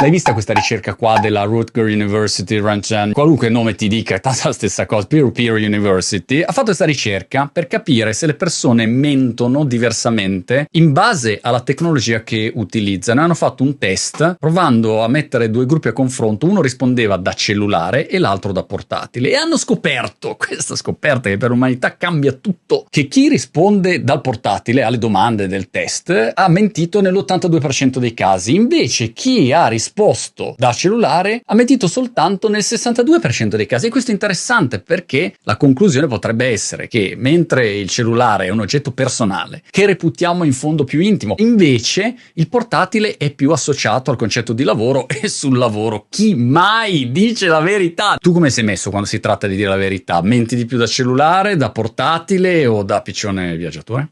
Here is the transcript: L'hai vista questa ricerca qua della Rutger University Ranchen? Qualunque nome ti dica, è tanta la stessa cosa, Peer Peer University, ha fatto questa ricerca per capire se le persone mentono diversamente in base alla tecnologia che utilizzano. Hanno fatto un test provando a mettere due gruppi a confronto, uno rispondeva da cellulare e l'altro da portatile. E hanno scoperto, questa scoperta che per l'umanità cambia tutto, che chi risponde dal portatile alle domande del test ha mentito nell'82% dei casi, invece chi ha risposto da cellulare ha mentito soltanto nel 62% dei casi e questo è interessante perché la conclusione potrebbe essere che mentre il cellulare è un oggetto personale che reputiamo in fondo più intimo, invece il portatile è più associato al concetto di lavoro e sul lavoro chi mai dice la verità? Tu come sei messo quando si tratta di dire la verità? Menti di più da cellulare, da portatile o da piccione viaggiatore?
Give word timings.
L'hai 0.00 0.10
vista 0.10 0.32
questa 0.32 0.54
ricerca 0.54 0.94
qua 0.94 1.18
della 1.20 1.42
Rutger 1.42 1.84
University 1.84 2.58
Ranchen? 2.58 3.12
Qualunque 3.12 3.50
nome 3.50 3.74
ti 3.74 3.86
dica, 3.86 4.14
è 4.16 4.20
tanta 4.20 4.48
la 4.48 4.54
stessa 4.54 4.86
cosa, 4.86 5.06
Peer 5.06 5.30
Peer 5.30 5.52
University, 5.52 6.40
ha 6.40 6.52
fatto 6.52 6.66
questa 6.66 6.86
ricerca 6.86 7.50
per 7.52 7.66
capire 7.66 8.14
se 8.14 8.24
le 8.24 8.32
persone 8.32 8.86
mentono 8.86 9.62
diversamente 9.62 10.68
in 10.70 10.94
base 10.94 11.38
alla 11.42 11.60
tecnologia 11.60 12.22
che 12.22 12.50
utilizzano. 12.54 13.20
Hanno 13.20 13.34
fatto 13.34 13.62
un 13.62 13.76
test 13.76 14.36
provando 14.38 15.02
a 15.02 15.08
mettere 15.08 15.50
due 15.50 15.66
gruppi 15.66 15.88
a 15.88 15.92
confronto, 15.92 16.46
uno 16.46 16.62
rispondeva 16.62 17.18
da 17.18 17.34
cellulare 17.34 18.08
e 18.08 18.18
l'altro 18.18 18.52
da 18.52 18.62
portatile. 18.62 19.28
E 19.28 19.34
hanno 19.34 19.58
scoperto, 19.58 20.34
questa 20.40 20.76
scoperta 20.76 21.28
che 21.28 21.36
per 21.36 21.50
l'umanità 21.50 21.98
cambia 21.98 22.32
tutto, 22.32 22.86
che 22.88 23.06
chi 23.06 23.28
risponde 23.28 24.02
dal 24.02 24.22
portatile 24.22 24.82
alle 24.82 24.96
domande 24.96 25.46
del 25.46 25.68
test 25.68 26.32
ha 26.32 26.48
mentito 26.48 27.02
nell'82% 27.02 27.98
dei 27.98 28.14
casi, 28.14 28.54
invece 28.54 29.12
chi 29.12 29.52
ha 29.52 29.66
risposto 29.66 29.88
da 30.56 30.72
cellulare 30.72 31.42
ha 31.44 31.54
mentito 31.54 31.86
soltanto 31.86 32.48
nel 32.48 32.62
62% 32.62 33.56
dei 33.56 33.66
casi 33.66 33.86
e 33.86 33.90
questo 33.90 34.10
è 34.10 34.14
interessante 34.14 34.80
perché 34.80 35.34
la 35.42 35.56
conclusione 35.56 36.06
potrebbe 36.06 36.46
essere 36.46 36.88
che 36.88 37.14
mentre 37.16 37.70
il 37.70 37.88
cellulare 37.88 38.46
è 38.46 38.50
un 38.50 38.60
oggetto 38.60 38.92
personale 38.92 39.62
che 39.70 39.86
reputiamo 39.86 40.44
in 40.44 40.52
fondo 40.52 40.84
più 40.84 41.00
intimo, 41.00 41.34
invece 41.38 42.14
il 42.34 42.48
portatile 42.48 43.16
è 43.16 43.30
più 43.30 43.52
associato 43.52 44.10
al 44.10 44.16
concetto 44.16 44.52
di 44.52 44.64
lavoro 44.64 45.06
e 45.08 45.28
sul 45.28 45.58
lavoro 45.58 46.06
chi 46.08 46.34
mai 46.34 47.10
dice 47.10 47.46
la 47.46 47.60
verità? 47.60 48.16
Tu 48.20 48.32
come 48.32 48.50
sei 48.50 48.64
messo 48.64 48.90
quando 48.90 49.08
si 49.08 49.20
tratta 49.20 49.46
di 49.46 49.56
dire 49.56 49.68
la 49.68 49.76
verità? 49.76 50.20
Menti 50.22 50.56
di 50.56 50.66
più 50.66 50.78
da 50.78 50.86
cellulare, 50.86 51.56
da 51.56 51.70
portatile 51.70 52.66
o 52.66 52.82
da 52.82 53.02
piccione 53.02 53.56
viaggiatore? 53.56 54.10